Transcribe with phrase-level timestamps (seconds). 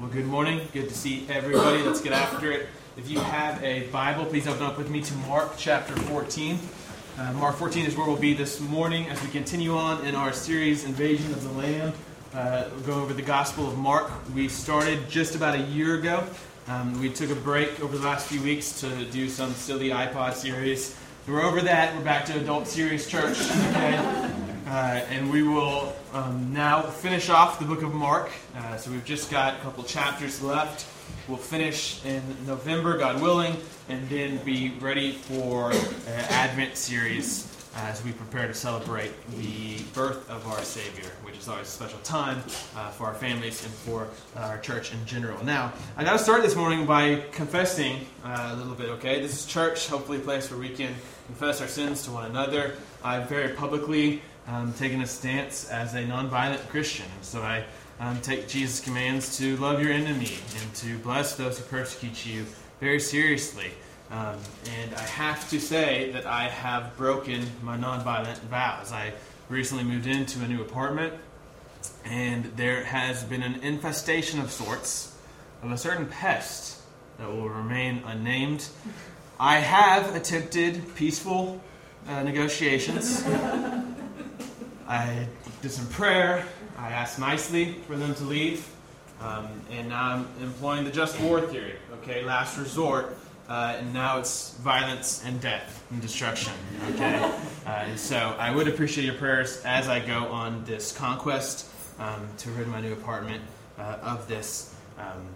[0.00, 0.66] Well, good morning.
[0.72, 1.82] Good to see everybody.
[1.82, 2.68] Let's get after it.
[2.96, 6.58] If you have a Bible, please open up with me to Mark chapter 14.
[7.18, 10.32] Uh, Mark 14 is where we'll be this morning as we continue on in our
[10.32, 11.92] series, Invasion of the Lamb.
[12.32, 14.10] Uh, we'll go over the Gospel of Mark.
[14.34, 16.24] We started just about a year ago.
[16.66, 20.32] Um, we took a break over the last few weeks to do some silly iPod
[20.32, 20.96] series.
[21.28, 21.94] We're over that.
[21.94, 23.38] We're back to Adult Series Church.
[23.38, 24.29] Okay?
[24.70, 28.30] Uh, and we will um, now finish off the book of Mark.
[28.56, 30.86] Uh, so we've just got a couple chapters left.
[31.26, 33.56] We'll finish in November, God willing,
[33.88, 40.30] and then be ready for an Advent series as we prepare to celebrate the birth
[40.30, 42.38] of our Savior, which is always a special time
[42.76, 44.06] uh, for our families and for
[44.36, 45.44] our church in general.
[45.44, 49.20] Now, I got to start this morning by confessing uh, a little bit, okay?
[49.20, 50.94] This is church, hopefully a place where we can
[51.26, 52.76] confess our sins to one another.
[53.02, 57.06] I very publicly um, taken a stance as a nonviolent Christian.
[57.14, 57.64] And So I
[58.00, 62.46] um, take Jesus' commands to love your enemy and to bless those who persecute you
[62.80, 63.70] very seriously.
[64.10, 64.38] Um,
[64.80, 68.90] and I have to say that I have broken my nonviolent vows.
[68.90, 69.12] I
[69.48, 71.14] recently moved into a new apartment,
[72.04, 75.16] and there has been an infestation of sorts
[75.62, 76.80] of a certain pest
[77.18, 78.66] that will remain unnamed.
[79.38, 81.60] I have attempted peaceful
[82.08, 83.24] uh, negotiations.
[84.90, 85.28] I
[85.62, 86.44] did some prayer.
[86.76, 88.68] I asked nicely for them to leave.
[89.20, 93.16] Um, and now I'm employing the just war theory, okay, last resort.
[93.48, 96.52] Uh, and now it's violence and death and destruction,
[96.90, 97.16] okay?
[97.66, 101.68] Uh, and so I would appreciate your prayers as I go on this conquest
[102.00, 103.42] um, to rid my new apartment
[103.78, 104.74] uh, of this.
[104.98, 105.26] Um,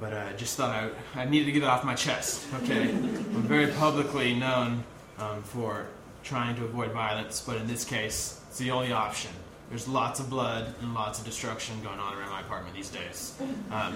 [0.00, 2.88] but I just thought I, I needed to get it off my chest, okay?
[2.90, 4.82] I'm very publicly known
[5.18, 5.86] um, for
[6.24, 9.30] trying to avoid violence, but in this case, it's the only option.
[9.68, 13.34] There's lots of blood and lots of destruction going on around my apartment these days.
[13.70, 13.94] Um,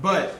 [0.00, 0.38] but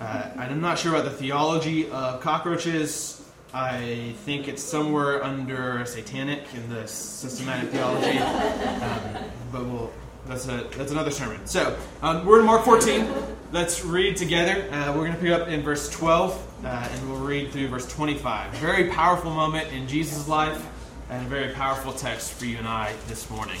[0.00, 3.24] uh, I'm not sure about the theology of cockroaches.
[3.52, 8.18] I think it's somewhere under satanic in the systematic theology.
[8.18, 9.90] Um, but we'll,
[10.26, 11.46] that's, a, that's another sermon.
[11.46, 13.10] So, um, we're in Mark 14.
[13.50, 14.70] Let's read together.
[14.70, 17.90] Uh, we're going to pick up in verse 12, uh, and we'll read through verse
[17.90, 18.52] 25.
[18.52, 20.66] Very powerful moment in Jesus' life
[21.10, 23.58] and a very powerful text for you and I this morning.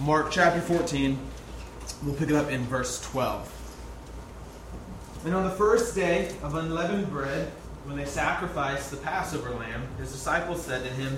[0.00, 1.16] Mark chapter 14,
[2.02, 3.54] we'll pick it up in verse 12.
[5.24, 7.48] And on the first day of unleavened bread,
[7.84, 11.16] when they sacrificed the Passover lamb, his disciples said to him,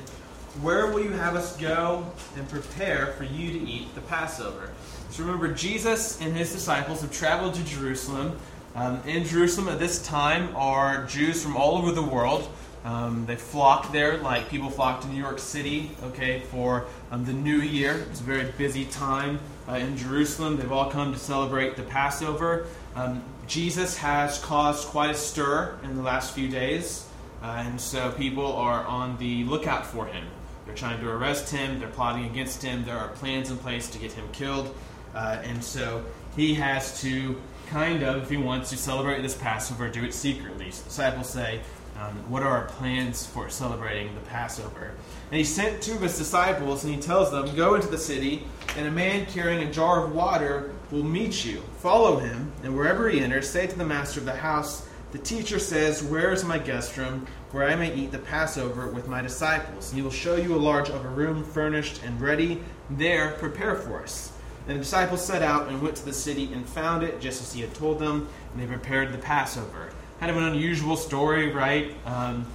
[0.60, 4.70] Where will you have us go and prepare for you to eat the Passover?
[5.10, 8.38] So remember, Jesus and his disciples have traveled to Jerusalem.
[8.74, 12.48] Um, in Jerusalem at this time are Jews from all over the world.
[12.84, 17.32] Um, they flocked there like people flock to New York City, okay, for um, the
[17.32, 18.06] new year.
[18.10, 20.56] It's a very busy time uh, in Jerusalem.
[20.56, 22.66] They've all come to celebrate the Passover.
[22.96, 27.06] Um, Jesus has caused quite a stir in the last few days,
[27.42, 30.24] uh, and so people are on the lookout for him.
[30.64, 33.98] They're trying to arrest him, they're plotting against him, there are plans in place to
[33.98, 34.74] get him killed,
[35.14, 36.04] uh, and so
[36.36, 40.70] he has to kind of, if he wants to celebrate this Passover, do it secretly.
[40.70, 41.60] So disciples say,
[42.00, 44.92] um, what are our plans for celebrating the Passover?
[45.30, 48.44] And he sent two of his disciples, and he tells them, Go into the city,
[48.76, 51.60] and a man carrying a jar of water will meet you.
[51.78, 55.58] Follow him, and wherever he enters, say to the master of the house, The teacher
[55.58, 59.90] says, Where is my guest room, where I may eat the Passover with my disciples?
[59.90, 62.62] And he will show you a large upper room, furnished and ready.
[62.90, 64.32] There, prepare for us.
[64.66, 67.52] And the disciples set out and went to the city and found it just as
[67.52, 69.90] he had told them, and they prepared the Passover
[70.20, 71.94] kind of an unusual story, right?
[72.04, 72.47] Um,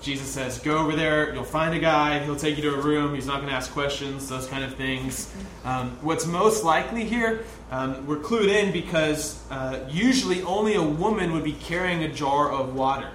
[0.00, 3.14] Jesus says, Go over there, you'll find a guy, he'll take you to a room,
[3.14, 5.32] he's not going to ask questions, those kind of things.
[5.64, 11.32] Um, what's most likely here, um, we're clued in because uh, usually only a woman
[11.32, 13.10] would be carrying a jar of water.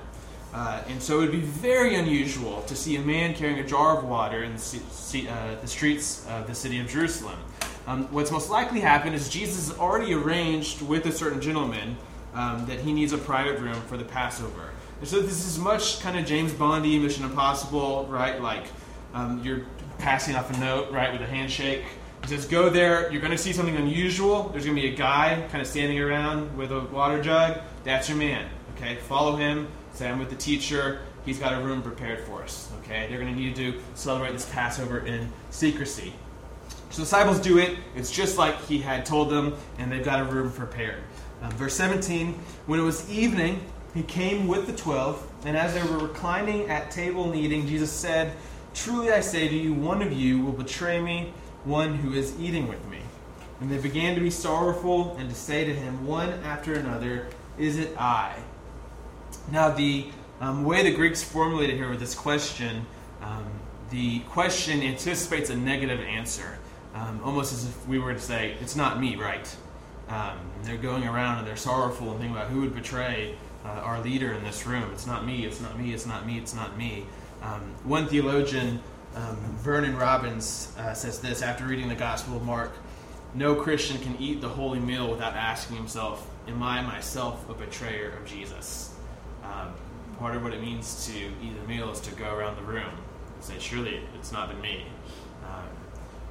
[0.53, 3.97] Uh, and so it would be very unusual to see a man carrying a jar
[3.97, 7.37] of water in the, uh, the streets of the city of Jerusalem.
[7.85, 11.97] Um, what's most likely happened is Jesus has already arranged with a certain gentleman
[12.37, 14.69] um, that he needs a private room for the Passover.
[14.99, 18.39] And so this is much kind of James Bondy, Mission Impossible, right?
[18.39, 18.65] Like
[19.13, 19.61] um, you're
[19.97, 21.83] passing off a note, right, with a handshake.
[22.21, 23.11] He says, "Go there.
[23.11, 24.49] You're going to see something unusual.
[24.49, 27.59] There's going to be a guy kind of standing around with a water jug.
[27.83, 28.47] That's your man.
[28.75, 29.67] Okay, follow him.
[29.93, 31.01] Say I'm with the teacher.
[31.25, 32.71] He's got a room prepared for us.
[32.83, 36.13] Okay, they're going to need to celebrate this Passover in secrecy."
[36.89, 37.77] So the disciples do it.
[37.95, 41.01] It's just like he had told them, and they've got a room prepared.
[41.41, 42.33] Um, verse 17
[42.65, 43.61] When it was evening,
[43.93, 47.91] he came with the twelve, and as they were reclining at table and eating, Jesus
[47.91, 48.33] said,
[48.73, 52.67] Truly I say to you, one of you will betray me, one who is eating
[52.67, 52.99] with me.
[53.59, 57.79] And they began to be sorrowful and to say to him one after another, Is
[57.79, 58.35] it I?
[59.51, 60.05] Now, the
[60.41, 62.85] um, way the Greeks formulated here with this question,
[63.23, 63.45] um,
[63.89, 66.59] the question anticipates a negative answer,
[66.93, 69.55] um, almost as if we were to say, It's not me, right?
[70.09, 74.01] Um, they're going around and they're sorrowful and thinking about who would betray uh, our
[74.01, 74.89] leader in this room.
[74.93, 77.05] It's not me, it's not me, it's not me, it's not me.
[77.41, 78.81] Um, one theologian,
[79.15, 82.71] um, Vernon Robbins, uh, says this after reading the Gospel of Mark
[83.33, 88.11] No Christian can eat the holy meal without asking himself, Am I myself a betrayer
[88.11, 88.95] of Jesus?
[89.43, 89.73] Um,
[90.17, 92.89] part of what it means to eat the meal is to go around the room
[93.35, 94.85] and say, Surely it's not been me.
[95.43, 95.67] Um,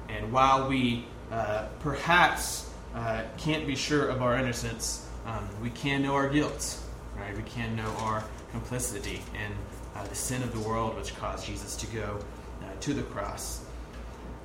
[0.09, 6.01] and while we uh, perhaps uh, can't be sure of our innocence, um, we can
[6.01, 6.79] know our guilt,
[7.15, 7.35] right?
[7.35, 9.51] We can know our complicity in
[9.95, 12.19] uh, the sin of the world which caused Jesus to go
[12.61, 13.63] uh, to the cross.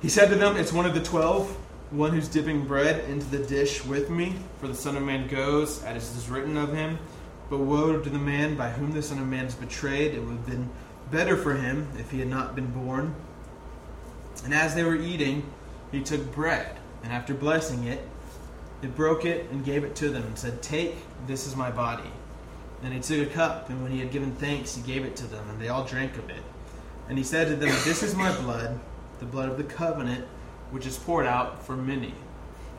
[0.01, 1.49] He said to them, It's one of the twelve,
[1.89, 5.83] one who's dipping bread into the dish with me, for the Son of Man goes,
[5.83, 6.99] as it is written of him.
[7.49, 10.13] But woe to the man by whom the Son of Man is betrayed.
[10.13, 10.69] It would have been
[11.11, 13.15] better for him if he had not been born.
[14.43, 15.43] And as they were eating,
[15.91, 18.07] he took bread, and after blessing it,
[18.83, 20.95] he broke it and gave it to them, and said, Take,
[21.25, 22.09] this is my body.
[22.81, 25.25] Then he took a cup, and when he had given thanks, he gave it to
[25.25, 26.41] them, and they all drank of it.
[27.07, 28.79] And he said to them, This is my blood,
[29.19, 30.25] the blood of the covenant,
[30.71, 32.13] which is poured out for many.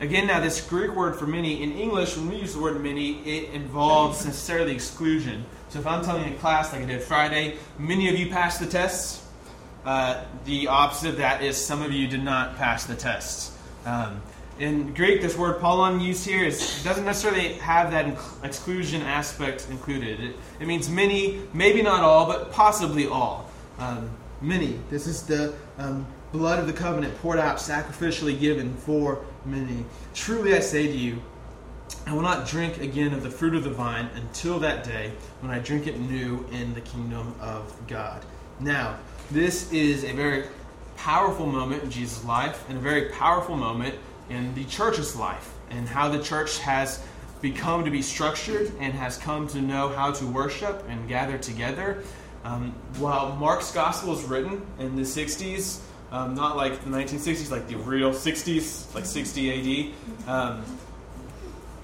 [0.01, 3.19] Again, now, this Greek word for many, in English, when we use the word many,
[3.21, 5.45] it involves necessarily exclusion.
[5.69, 8.67] So if I'm telling a class like I did Friday, many of you passed the
[8.67, 9.25] tests.
[9.85, 13.57] Uh, the opposite of that is some of you did not pass the tests.
[13.85, 14.21] Um,
[14.59, 20.19] in Greek, this word polon used here is, doesn't necessarily have that exclusion aspect included.
[20.19, 23.49] It, it, means many, maybe not all, but possibly all.
[23.79, 24.09] Um,
[24.41, 24.79] many.
[24.89, 29.83] This is the um, blood of the covenant poured out, sacrificially given for many.
[30.13, 31.21] Truly I say to you,
[32.07, 35.11] I will not drink again of the fruit of the vine until that day
[35.41, 38.23] when I drink it new in the kingdom of God.
[38.59, 38.97] Now,
[39.31, 40.45] this is a very
[40.97, 43.95] powerful moment in Jesus' life and a very powerful moment
[44.29, 47.03] in the church's life and how the church has
[47.41, 52.03] become to be structured and has come to know how to worship and gather together.
[52.43, 55.79] Um, while Mark's gospel is written in the 60s,
[56.11, 59.93] um, not like the 1960s, like the real 60s, like 60
[60.27, 60.63] AD, um,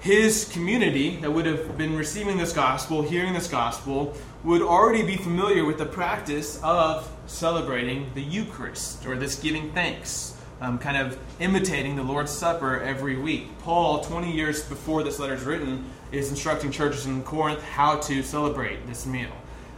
[0.00, 5.16] his community that would have been receiving this gospel, hearing this gospel, would already be
[5.16, 11.18] familiar with the practice of celebrating the Eucharist or this giving thanks um, kind of
[11.40, 13.48] imitating the Lord's Supper every week.
[13.58, 18.22] Paul, 20 years before this letter is written, is instructing churches in Corinth how to
[18.22, 19.32] celebrate this meal.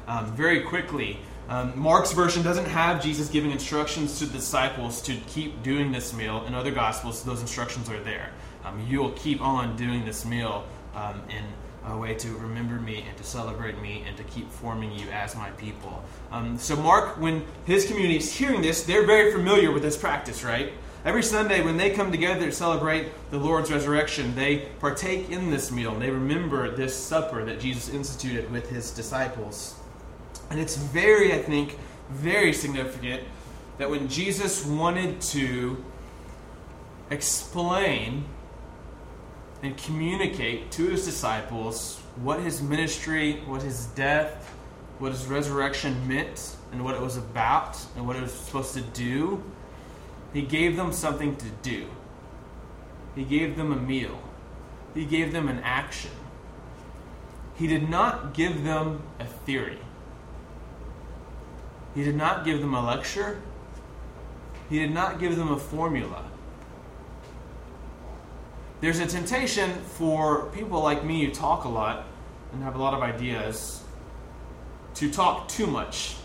[0.07, 5.17] Um, very quickly, um, Mark's version doesn't have Jesus giving instructions to the disciples to
[5.27, 6.45] keep doing this meal.
[6.45, 8.31] In other Gospels, those instructions are there.
[8.63, 11.45] Um, you will keep on doing this meal um, in
[11.87, 15.37] a way to remember me and to celebrate me and to keep forming you as
[15.37, 16.03] my people.
[16.31, 20.43] Um, so, Mark, when his community is hearing this, they're very familiar with this practice,
[20.43, 20.73] right?
[21.05, 25.71] Every Sunday, when they come together to celebrate the Lord's resurrection, they partake in this
[25.71, 29.75] meal and they remember this supper that Jesus instituted with his disciples.
[30.49, 31.79] And it's very, I think,
[32.11, 33.23] very significant
[33.77, 35.85] that when Jesus wanted to
[37.11, 38.25] explain
[39.65, 44.55] and communicate to his disciples what his ministry, what his death,
[44.99, 48.83] what his resurrection meant, and what it was about, and what it was supposed to
[48.83, 49.43] do,
[50.35, 51.87] he gave them something to do.
[53.15, 54.21] He gave them a meal.
[54.93, 56.11] He gave them an action.
[57.55, 59.79] He did not give them a theory.
[61.95, 63.41] He did not give them a lecture.
[64.69, 66.23] He did not give them a formula
[68.85, 72.05] there's a temptation for people like me who talk a lot
[72.53, 73.83] and have a lot of ideas
[74.93, 76.17] to talk too much.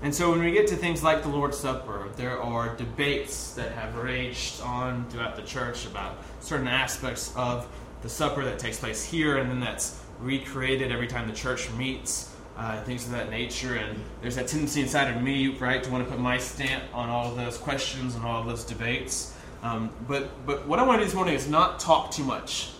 [0.00, 3.72] And so when we get to things like the Lord's Supper, there are debates that
[3.72, 7.68] have raged on throughout the church about certain aspects of
[8.00, 12.34] the supper that takes place here and then that's recreated every time the church meets,
[12.56, 13.74] uh, things of that nature.
[13.74, 17.10] And there's that tendency inside of me, right, to want to put my stamp on
[17.10, 19.34] all of those questions and all of those debates.
[19.62, 22.70] Um, but, but what I want to do this morning is not talk too much.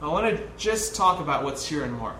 [0.00, 2.16] I want to just talk about what's here in Mark.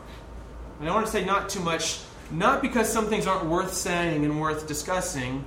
[0.80, 2.00] And I want to say not too much,
[2.30, 5.44] not because some things aren't worth saying and worth discussing,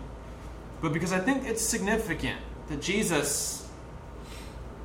[0.81, 3.67] but because I think it's significant that Jesus,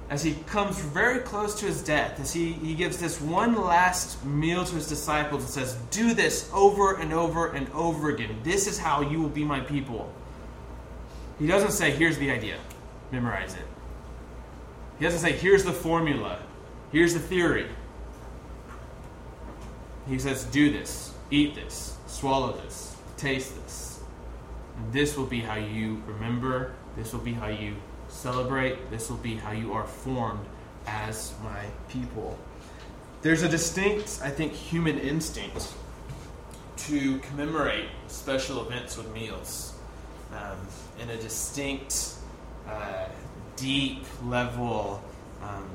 [0.09, 4.25] as he comes very close to his death, as he, he gives this one last
[4.25, 8.41] meal to his disciples and says, Do this over and over and over again.
[8.43, 10.13] This is how you will be my people.
[11.39, 12.57] He doesn't say, Here's the idea
[13.13, 13.67] memorize it.
[14.99, 16.39] He doesn't say, here's the formula,
[16.93, 17.69] here's the theory.
[20.09, 24.01] He says, do this, eat this, swallow this, taste this.
[24.77, 27.77] And this will be how you remember, this will be how you
[28.09, 30.45] celebrate, this will be how you are formed
[30.87, 32.39] as my people.
[33.23, 35.73] There's a distinct, I think, human instinct
[36.79, 39.75] to commemorate special events with meals
[40.33, 40.57] um,
[41.01, 42.15] in a distinct,
[42.71, 43.07] uh,
[43.57, 45.03] deep level
[45.43, 45.69] um,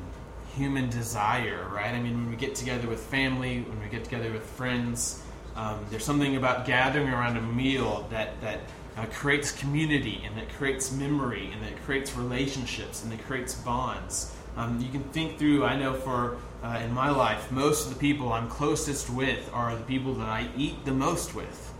[0.55, 1.93] human desire, right?
[1.93, 5.23] I mean, when we get together with family, when we get together with friends,
[5.55, 8.59] um, there's something about gathering around a meal that, that
[8.97, 14.33] uh, creates community and that creates memory and that creates relationships and that creates bonds.
[14.57, 17.99] Um, you can think through, I know for uh, in my life, most of the
[17.99, 21.73] people I'm closest with are the people that I eat the most with.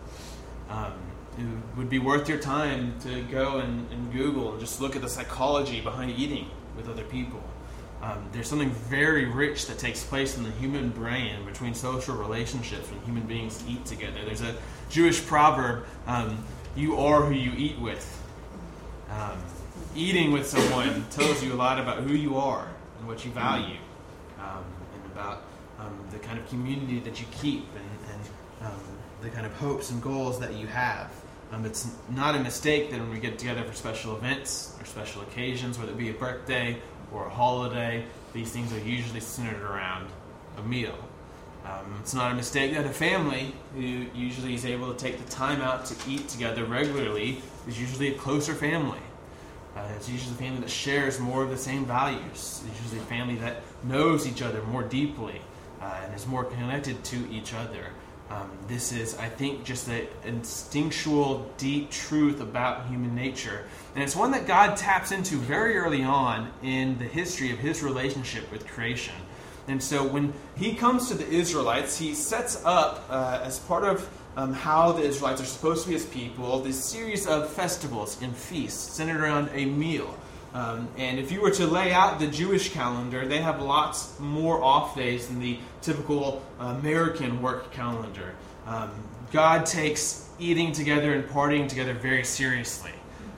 [0.69, 0.93] Um,
[1.38, 5.01] it would be worth your time to go and, and, Google and just look at
[5.01, 7.44] the psychology behind eating with other people.
[8.01, 12.89] Um, there's something very rich that takes place in the human brain between social relationships
[12.92, 14.20] when human beings eat together.
[14.25, 14.56] There's a
[14.89, 16.38] Jewish proverb um,
[16.75, 18.22] you are who you eat with.
[19.10, 19.38] Um,
[19.96, 22.68] eating with someone tells you a lot about who you are
[23.00, 23.77] and what you value,
[24.39, 24.63] um,
[24.94, 25.44] and about
[25.80, 28.80] um, the kind of community that you keep and, and um,
[29.22, 31.10] the kind of hopes and goals that you have.
[31.51, 35.21] Um, it's not a mistake that when we get together for special events or special
[35.21, 36.77] occasions, whether it be a birthday
[37.13, 40.07] or a holiday, these things are usually centered around
[40.57, 40.97] a meal.
[41.65, 45.31] Um, it's not a mistake that a family who usually is able to take the
[45.31, 48.99] time out to eat together regularly is usually a closer family.
[49.75, 52.63] Uh, it's usually a family that shares more of the same values.
[52.67, 55.41] It's usually a family that knows each other more deeply
[55.81, 57.87] uh, and is more connected to each other.
[58.29, 63.65] Um, this is, I think, just an instinctual, deep truth about human nature.
[63.94, 67.84] And it's one that God taps into very early on in the history of his
[67.84, 69.13] relationship with creation.
[69.67, 74.10] And so when he comes to the Israelites, he sets up, uh, as part of
[74.38, 78.36] um, how the Israelites are supposed to be his people, this series of festivals and
[78.36, 80.17] feasts centered around a meal.
[80.55, 84.63] Um, and if you were to lay out the Jewish calendar, they have lots more
[84.63, 88.33] off days than the typical American work calendar.
[88.65, 88.89] Um,
[89.33, 92.93] God takes eating together and partying together very seriously.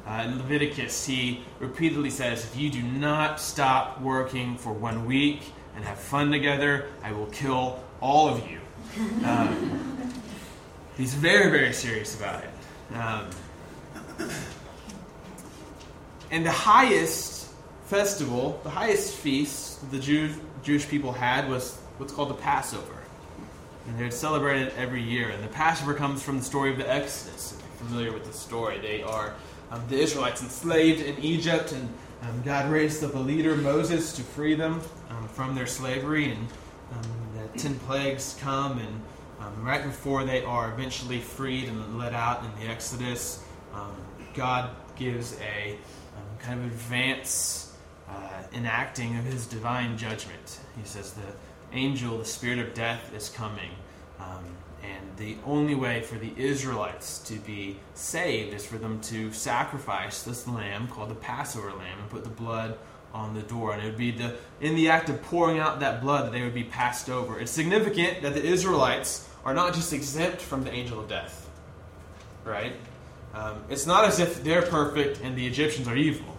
[0.06, 5.42] Uh, in Leviticus, he repeatedly says, If you do not stop working for one week,
[5.76, 8.60] and have fun together, I will kill all of you.
[9.24, 10.12] Um,
[10.98, 12.50] he's very, very serious about it.
[16.32, 17.50] And the highest
[17.86, 20.30] festival, the highest feast the Jew,
[20.64, 22.98] Jewish people had was what's called the Passover.
[23.88, 25.30] And they're celebrated every year.
[25.30, 27.54] And the Passover comes from the story of the Exodus.
[27.54, 29.34] If you're familiar with the story, they are
[29.72, 31.90] um, the Israelites enslaved in Egypt, and
[32.22, 36.48] um, God raised up a leader, Moses, to free them um, from their slavery, and
[36.94, 37.02] um,
[37.34, 39.02] the ten plagues come, and
[39.40, 43.44] um, right before they are eventually freed and let out in the Exodus,
[43.74, 43.92] um,
[44.34, 45.78] God gives a
[46.40, 47.76] kind of advance
[48.10, 50.60] uh, enacting of His divine judgment.
[50.78, 51.22] He says the
[51.74, 53.72] angel, the spirit of death, is coming.
[54.20, 54.46] Um,
[54.84, 60.24] and the only way for the Israelites to be saved is for them to sacrifice
[60.24, 62.78] this lamb called the Passover lamb and put the blood
[63.14, 63.74] on the door.
[63.74, 66.44] And it would be the, in the act of pouring out that blood that they
[66.44, 67.40] would be passed over.
[67.40, 71.50] It's significant that the Israelites are not just exempt from the angel of death,
[72.44, 72.74] right?
[73.34, 76.38] Um, it's not as if they're perfect and the Egyptians are evil.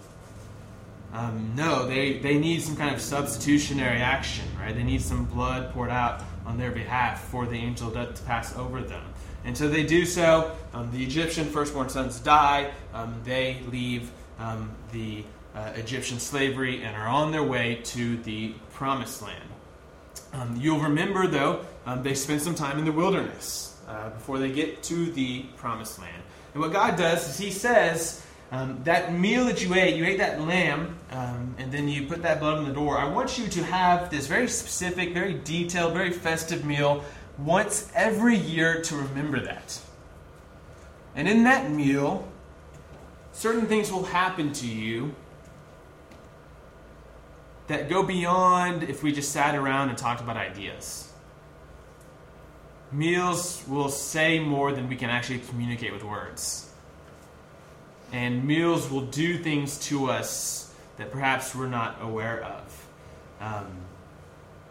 [1.13, 4.75] Um, no, they, they need some kind of substitutionary action, right?
[4.75, 8.23] They need some blood poured out on their behalf for the angel of death to
[8.23, 9.03] pass over them.
[9.45, 10.55] And so they do so.
[10.75, 12.71] Um, the Egyptian firstborn sons die.
[12.93, 18.55] Um, they leave um, the uh, Egyptian slavery and are on their way to the
[18.73, 19.45] promised land.
[20.35, 21.65] Um, you'll remember, though,
[22.03, 26.23] they spend some time in the wilderness uh, before they get to the promised land.
[26.53, 30.19] And what God does is He says, um, that meal that you ate, you ate
[30.19, 32.97] that lamb, um, and then you put that blood on the door.
[32.97, 37.05] I want you to have this very specific, very detailed, very festive meal
[37.37, 39.79] once every year to remember that.
[41.15, 42.27] And in that meal,
[43.33, 45.15] certain things will happen to you
[47.67, 51.13] that go beyond if we just sat around and talked about ideas.
[52.91, 56.71] Meals will say more than we can actually communicate with words.
[58.13, 62.87] And meals will do things to us that perhaps we're not aware of.
[63.41, 63.67] Um,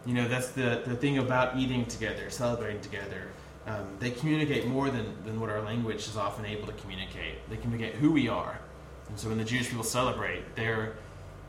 [0.04, 3.28] you know, that's the, the thing about eating together, celebrating together.
[3.66, 7.48] Um, they communicate more than, than what our language is often able to communicate.
[7.50, 8.58] They communicate who we are.
[9.08, 10.94] And so when the Jewish people celebrate, they're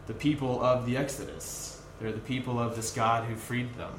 [0.07, 1.81] the people of the Exodus.
[1.99, 3.93] They're the people of this God who freed them.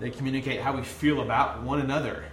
[0.00, 2.24] They communicate how we feel about one another.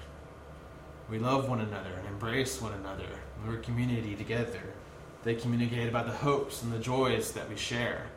[1.09, 3.07] We love one another and embrace one another.
[3.45, 4.62] We're a community together.
[5.24, 8.07] They communicate about the hopes and the joys that we share.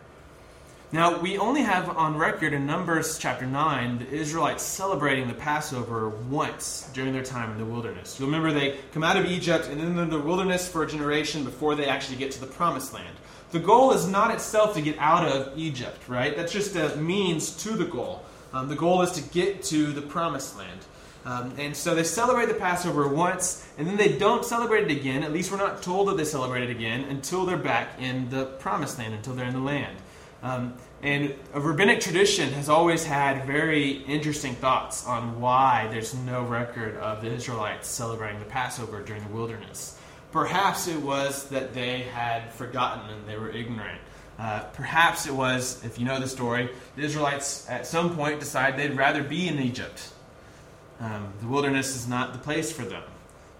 [0.93, 6.09] Now, we only have on record in Numbers chapter 9 the Israelites celebrating the Passover
[6.09, 8.19] once during their time in the wilderness.
[8.19, 11.45] You'll remember they come out of Egypt and then in the wilderness for a generation
[11.45, 13.17] before they actually get to the promised land.
[13.51, 16.37] The goal is not itself to get out of Egypt, right?
[16.37, 18.25] That's just a means to the goal.
[18.53, 20.81] Um, the goal is to get to the promised land.
[21.25, 25.23] Um, and so they celebrate the Passover once, and then they don't celebrate it again.
[25.23, 28.47] At least we're not told that they celebrate it again until they're back in the
[28.47, 29.97] promised land, until they're in the land.
[30.43, 36.43] Um, and a rabbinic tradition has always had very interesting thoughts on why there's no
[36.45, 39.99] record of the Israelites celebrating the Passover during the wilderness.
[40.33, 44.01] Perhaps it was that they had forgotten and they were ignorant.
[44.41, 48.79] Uh, perhaps it was, if you know the story, the Israelites at some point decide
[48.79, 50.15] they'd rather be in Egypt.
[50.99, 53.03] Um, the wilderness is not the place for them.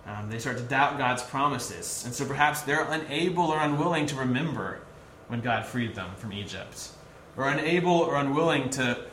[0.07, 2.03] Um, they start to doubt God's promises.
[2.07, 4.81] And so perhaps they're unable or unwilling to remember
[5.29, 6.89] when God freed them from Egypt,
[7.37, 9.05] or unable or unwilling to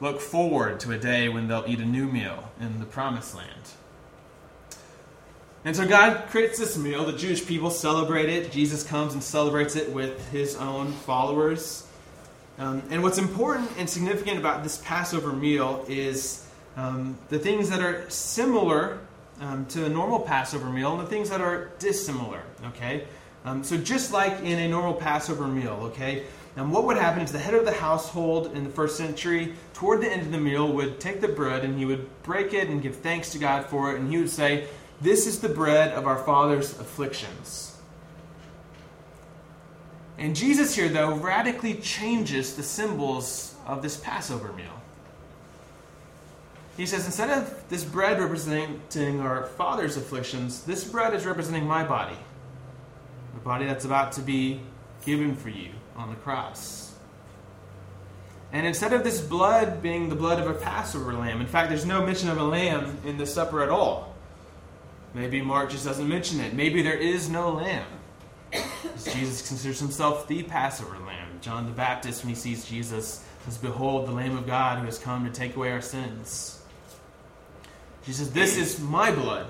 [0.00, 3.70] look forward to a day when they'll eat a new meal in the promised land.
[5.66, 7.06] And so God creates this meal.
[7.06, 8.52] The Jewish people celebrate it.
[8.52, 11.86] Jesus comes and celebrates it with his own followers.
[12.58, 17.80] Um, and what's important and significant about this Passover meal is um, the things that
[17.80, 19.00] are similar
[19.40, 22.42] um, to a normal Passover meal and the things that are dissimilar.
[22.66, 23.04] Okay?
[23.46, 26.24] Um, so just like in a normal Passover meal, okay?
[26.56, 30.00] Now, what would happen is the head of the household in the first century, toward
[30.00, 32.80] the end of the meal, would take the bread and he would break it and
[32.80, 34.66] give thanks to God for it, and he would say,
[35.04, 37.76] This is the bread of our father's afflictions.
[40.16, 44.80] And Jesus here, though, radically changes the symbols of this Passover meal.
[46.78, 51.84] He says, instead of this bread representing our father's afflictions, this bread is representing my
[51.84, 52.16] body
[53.34, 54.62] the body that's about to be
[55.04, 56.94] given for you on the cross.
[58.52, 61.84] And instead of this blood being the blood of a Passover lamb, in fact, there's
[61.84, 64.13] no mention of a lamb in the supper at all.
[65.14, 66.54] Maybe Mark just doesn't mention it.
[66.54, 67.86] Maybe there is no lamb.
[69.12, 71.38] Jesus considers himself the Passover lamb.
[71.40, 74.98] John the Baptist, when he sees Jesus, says, Behold, the Lamb of God who has
[74.98, 76.60] come to take away our sins.
[78.04, 79.46] Jesus This is my blood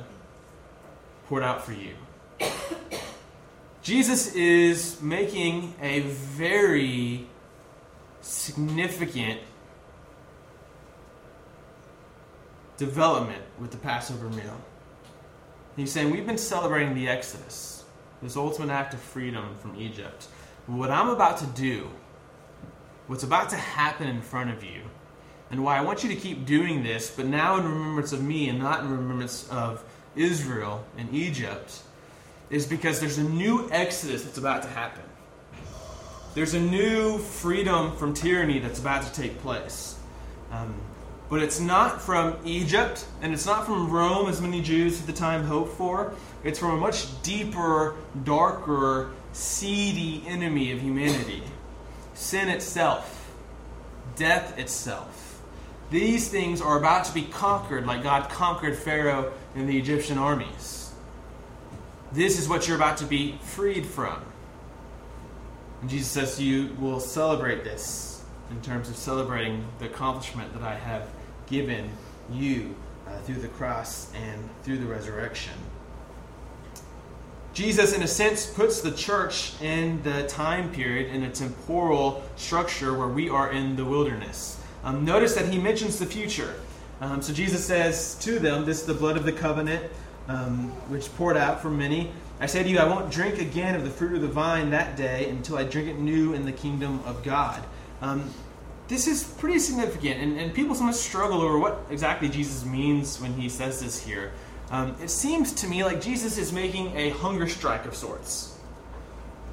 [1.28, 1.94] poured out for you.
[3.82, 7.26] Jesus is making a very
[8.22, 9.40] significant
[12.76, 14.58] development with the Passover meal.
[15.76, 17.84] He's saying, We've been celebrating the Exodus,
[18.22, 20.28] this ultimate act of freedom from Egypt.
[20.66, 21.90] What I'm about to do,
[23.06, 24.82] what's about to happen in front of you,
[25.50, 28.48] and why I want you to keep doing this, but now in remembrance of me
[28.48, 29.84] and not in remembrance of
[30.16, 31.82] Israel and Egypt,
[32.50, 35.02] is because there's a new exodus that's about to happen.
[36.34, 39.96] There's a new freedom from tyranny that's about to take place.
[40.50, 40.74] Um,
[41.28, 45.12] but it's not from Egypt, and it's not from Rome, as many Jews at the
[45.12, 46.12] time hoped for.
[46.42, 51.42] It's from a much deeper, darker, seedy enemy of humanity
[52.14, 53.32] sin itself,
[54.16, 55.42] death itself.
[55.90, 60.92] These things are about to be conquered like God conquered Pharaoh and the Egyptian armies.
[62.12, 64.22] This is what you're about to be freed from.
[65.80, 68.13] And Jesus says you will celebrate this
[68.50, 71.08] in terms of celebrating the accomplishment that I have
[71.46, 71.90] given
[72.32, 72.74] you
[73.06, 75.52] uh, through the cross and through the resurrection.
[77.52, 82.94] Jesus, in a sense, puts the church in the time period in a temporal structure
[82.94, 84.60] where we are in the wilderness.
[84.82, 86.54] Um, notice that he mentions the future.
[87.00, 89.84] Um, so Jesus says to them, This is the blood of the covenant
[90.28, 92.10] um, which poured out for many.
[92.40, 94.96] I say to you, I won't drink again of the fruit of the vine that
[94.96, 97.62] day until I drink it new in the kingdom of God.
[98.04, 98.30] Um,
[98.88, 103.32] this is pretty significant, and, and, people sometimes struggle over what exactly Jesus means when
[103.32, 104.32] he says this here.
[104.70, 108.58] Um, it seems to me like Jesus is making a hunger strike of sorts.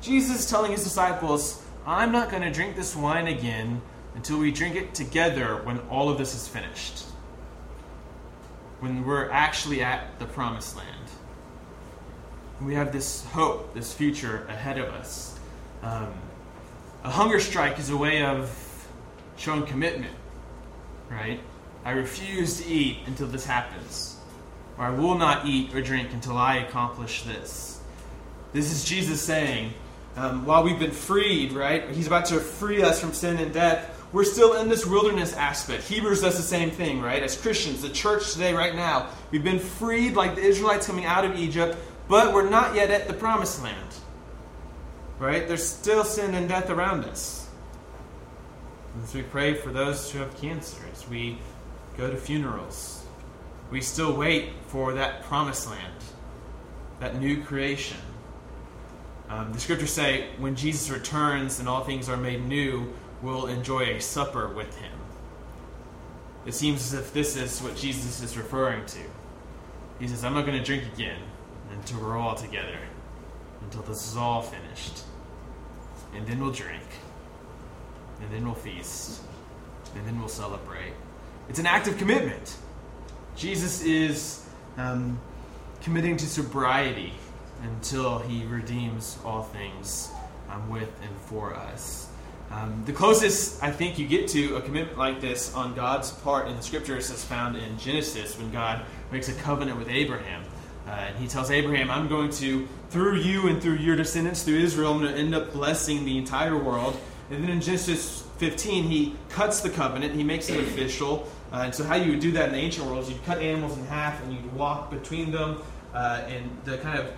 [0.02, 3.82] Jesus is telling his disciples, I'm not going to drink this wine again
[4.16, 7.06] until we drink it together when all of this is finished
[8.82, 11.08] when we're actually at the promised land.
[12.60, 15.40] We have this hope, this future ahead of us.
[15.84, 16.12] Um,
[17.04, 18.88] a hunger strike is a way of
[19.38, 20.14] showing commitment,
[21.10, 21.40] right?
[21.84, 24.18] I refuse to eat until this happens,
[24.78, 27.82] or I will not eat or drink until I accomplish this.
[28.54, 29.74] This is Jesus saying,
[30.18, 31.90] Um, while we've been freed, right?
[31.92, 33.98] He's about to free us from sin and death.
[34.12, 35.84] We're still in this wilderness aspect.
[35.86, 37.24] Hebrews does the same thing, right?
[37.24, 41.24] As Christians, the church today, right now, we've been freed like the Israelites coming out
[41.24, 41.78] of Egypt,
[42.10, 43.78] but we're not yet at the promised land.
[45.22, 45.48] Right?
[45.48, 47.48] There's still sin and death around us.
[49.04, 51.38] As we pray for those who have cancer, as we
[51.96, 53.06] go to funerals,
[53.70, 55.94] we still wait for that promised land,
[57.00, 58.00] that new creation.
[59.30, 63.82] Um, the scriptures say when Jesus returns and all things are made new, we'll enjoy
[63.82, 64.92] a supper with him.
[66.48, 69.00] It seems as if this is what Jesus is referring to.
[70.00, 71.22] He says, I'm not going to drink again
[71.74, 72.80] until we're all together,
[73.62, 75.04] until this is all finished.
[76.16, 76.84] And then we'll drink,
[78.22, 79.22] and then we'll feast,
[79.96, 80.94] and then we'll celebrate.
[81.50, 82.58] It's an act of commitment.
[83.36, 84.46] Jesus is
[84.78, 85.20] um,
[85.82, 87.14] committing to sobriety
[87.64, 90.10] until he redeems all things
[90.50, 92.10] um, with and for us.
[92.52, 96.50] Um, the closest I think you get to a commitment like this on God's part
[96.50, 100.44] in the scriptures is found in Genesis when God makes a covenant with Abraham.
[100.92, 104.60] Uh, and he tells Abraham, I'm going to, through you and through your descendants, through
[104.60, 107.00] Israel, I'm going to end up blessing the entire world.
[107.30, 111.30] And then in Genesis 15, he cuts the covenant, he makes it official.
[111.54, 113.38] Uh, and so, how you would do that in the ancient world is you'd cut
[113.38, 115.62] animals in half and you'd walk between them.
[115.94, 117.10] Uh, and the kind of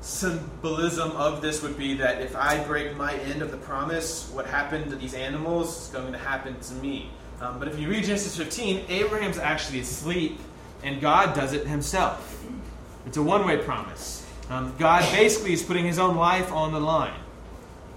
[0.00, 4.46] symbolism of this would be that if I break my end of the promise, what
[4.46, 7.10] happened to these animals is going to happen to me.
[7.42, 10.38] Um, but if you read Genesis 15, Abraham's actually asleep,
[10.82, 12.29] and God does it himself.
[13.10, 14.24] It's a one way promise.
[14.48, 17.18] Um, God basically is putting his own life on the line.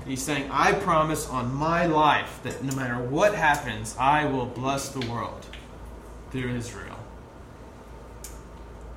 [0.08, 4.89] He's saying, I promise on my life that no matter what happens, I will bless
[4.89, 5.45] the world
[6.32, 6.97] through Israel.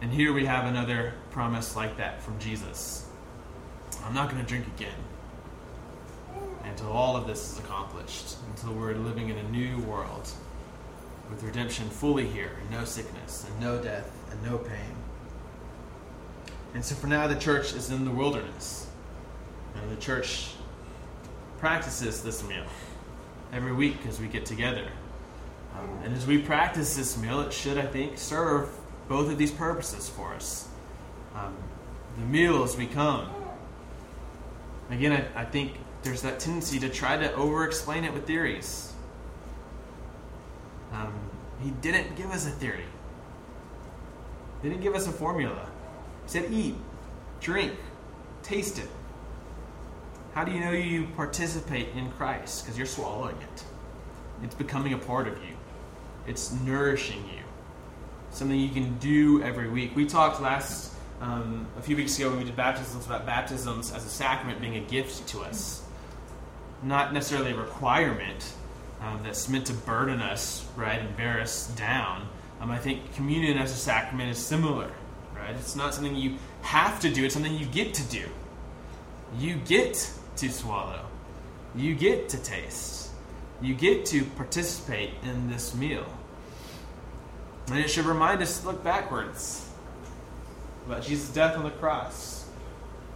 [0.00, 3.06] And here we have another promise like that from Jesus.
[4.02, 4.98] I'm not going to drink again
[6.64, 10.30] until all of this is accomplished, until we're living in a new world
[11.28, 14.96] with redemption fully here, and no sickness, and no death, and no pain.
[16.76, 18.86] And so for now, the church is in the wilderness.
[19.74, 20.50] And the church
[21.56, 22.66] practices this meal
[23.50, 24.86] every week as we get together.
[25.74, 28.68] Um, and as we practice this meal, it should, I think, serve
[29.08, 30.68] both of these purposes for us.
[31.34, 31.56] Um,
[32.18, 33.30] the meal as we come.
[34.90, 38.92] Again, I, I think there's that tendency to try to over explain it with theories.
[40.92, 41.14] Um,
[41.62, 42.84] he didn't give us a theory,
[44.60, 45.70] he didn't give us a formula.
[46.26, 46.74] Said, eat,
[47.40, 47.72] drink,
[48.42, 48.88] taste it.
[50.34, 52.64] How do you know you participate in Christ?
[52.64, 53.64] Because you're swallowing it.
[54.42, 55.56] It's becoming a part of you,
[56.26, 57.42] it's nourishing you.
[58.30, 59.96] Something you can do every week.
[59.96, 64.04] We talked last, um, a few weeks ago when we did baptisms, about baptisms as
[64.04, 65.82] a sacrament being a gift to us.
[66.82, 68.52] Not necessarily a requirement
[69.00, 72.28] um, that's meant to burden us, right, and bear us down.
[72.60, 74.90] Um, I think communion as a sacrament is similar,
[75.46, 75.54] right?
[75.56, 78.24] It's not something you have to do, it's something you get to do.
[79.38, 81.04] You get to swallow,
[81.74, 83.10] you get to taste,
[83.62, 86.06] you get to participate in this meal.
[87.68, 89.68] And it should remind us to look backwards
[90.86, 92.44] about Jesus' death on the cross.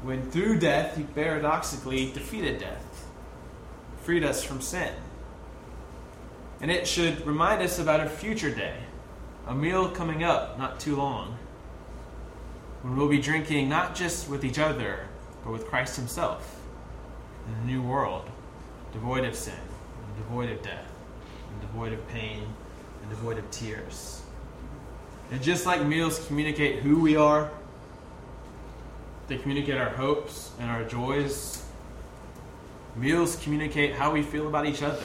[0.03, 3.07] When through death, he paradoxically defeated death,
[4.03, 4.93] freed us from sin.
[6.61, 8.77] And it should remind us about a future day,
[9.47, 11.39] a meal coming up not too long,
[12.83, 15.07] when we'll be drinking not just with each other,
[15.45, 16.61] but with Christ Himself
[17.47, 18.29] in a new world,
[18.93, 20.91] devoid of sin, and devoid of death,
[21.53, 22.43] and devoid of pain,
[23.03, 24.23] and devoid of tears.
[25.31, 27.51] And just like meals communicate who we are,
[29.29, 31.63] they communicate our hopes and our joys.
[32.97, 35.05] Meals communicate how we feel about each other.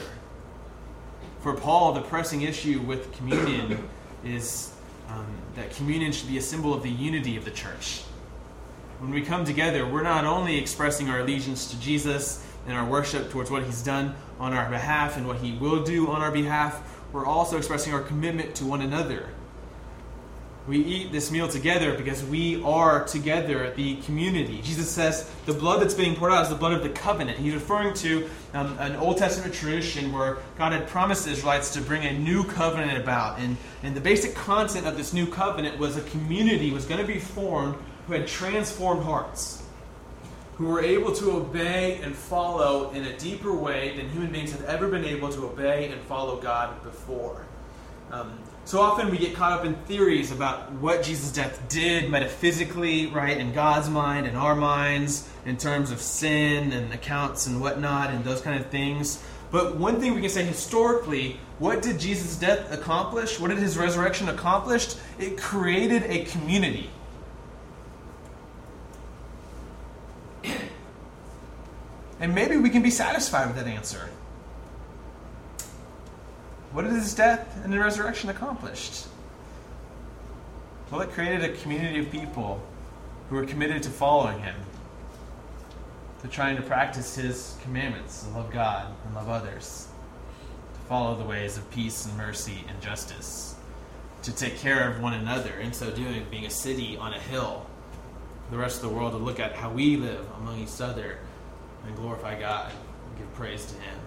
[1.40, 3.88] For Paul, the pressing issue with communion
[4.24, 4.72] is
[5.08, 8.02] um, that communion should be a symbol of the unity of the church.
[8.98, 13.30] When we come together, we're not only expressing our allegiance to Jesus and our worship
[13.30, 16.82] towards what he's done on our behalf and what he will do on our behalf,
[17.12, 19.28] we're also expressing our commitment to one another
[20.66, 24.60] we eat this meal together because we are together, the community.
[24.62, 27.38] Jesus says the blood that's being poured out is the blood of the covenant.
[27.38, 31.80] He's referring to um, an Old Testament tradition where God had promised the Israelites to
[31.80, 33.38] bring a new covenant about.
[33.38, 37.06] And, and the basic content of this new covenant was a community was going to
[37.06, 37.76] be formed
[38.08, 39.62] who had transformed hearts,
[40.56, 44.62] who were able to obey and follow in a deeper way than human beings had
[44.62, 47.46] ever been able to obey and follow God before.
[48.10, 53.06] Um, So often we get caught up in theories about what Jesus' death did metaphysically,
[53.06, 58.10] right, in God's mind in our minds, in terms of sin and accounts and whatnot,
[58.10, 59.22] and those kind of things.
[59.52, 63.38] But one thing we can say historically, what did Jesus' death accomplish?
[63.38, 64.96] What did his resurrection accomplish?
[65.16, 66.90] It created a community.
[72.18, 74.08] And maybe we can be satisfied with that answer.
[76.76, 79.06] What did his death and the resurrection accomplished?
[80.90, 82.60] Well, it created a community of people
[83.30, 84.54] who were committed to following him,
[86.20, 89.88] to trying to practice his commandments and love God and love others,
[90.74, 93.54] to follow the ways of peace and mercy and justice,
[94.24, 97.64] to take care of one another, in so doing, being a city on a hill,
[98.50, 101.20] the rest of the world to look at how we live among each other
[101.86, 103.98] and glorify God and give praise to Him.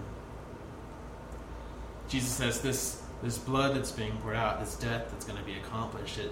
[2.10, 5.54] Jesus says this this blood that's being poured out, this death that's going to be
[5.54, 6.32] accomplished, it,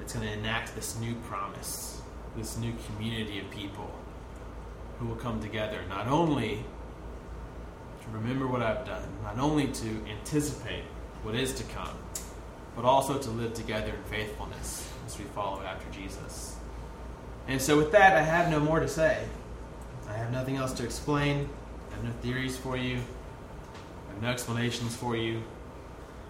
[0.00, 2.00] it's going to enact this new promise,
[2.36, 3.90] this new community of people
[4.98, 6.64] who will come together not only
[8.02, 10.84] to remember what I've done, not only to anticipate
[11.22, 11.96] what is to come,
[12.74, 16.56] but also to live together in faithfulness as we follow after Jesus.
[17.46, 19.24] And so, with that, I have no more to say.
[20.08, 21.48] I have nothing else to explain.
[21.90, 23.00] I have no theories for you.
[24.12, 25.42] Have no explanations for you.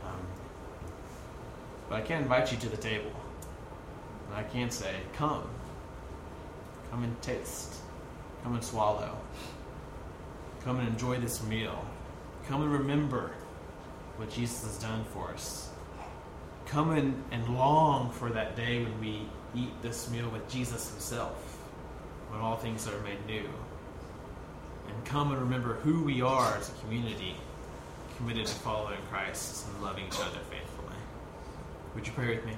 [0.05, 0.21] Um,
[1.89, 3.11] but I can invite you to the table.
[4.29, 5.49] And I can say, come.
[6.91, 7.75] Come and taste.
[8.45, 9.17] Come and swallow.
[10.65, 11.85] Come and enjoy this meal.
[12.47, 13.33] Come and remember
[14.17, 15.71] what Jesus has done for us.
[16.67, 21.59] Come and, and long for that day when we eat this meal with Jesus himself,
[22.31, 23.49] when all things are made new
[24.89, 27.37] and come and remember who we are as a community
[28.17, 30.97] committed to following Christ and loving each other faithfully.
[31.95, 32.53] Would you pray with me?